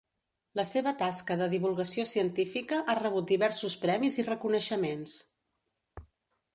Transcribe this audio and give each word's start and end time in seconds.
La 0.59 0.63
seva 0.69 0.93
tasca 1.01 1.37
de 1.41 1.49
divulgació 1.51 2.07
científica 2.13 2.81
ha 2.81 2.97
rebut 3.03 3.29
diversos 3.35 3.79
premis 3.87 4.21
i 4.23 4.27
reconeixements. 4.35 5.19